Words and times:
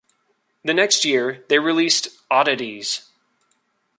The 0.63 0.73
next 0.73 1.05
year, 1.05 1.45
they 1.47 1.59
released 1.59 2.07
"Oddities". 2.31 3.07